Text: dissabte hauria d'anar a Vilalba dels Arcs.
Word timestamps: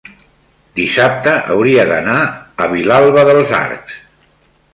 dissabte 0.79 1.35
hauria 1.57 1.85
d'anar 1.91 2.17
a 2.65 2.71
Vilalba 2.73 3.27
dels 3.31 3.53
Arcs. 3.63 4.03